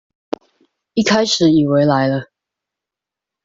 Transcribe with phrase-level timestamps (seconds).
[0.95, 2.31] 一開始以為來了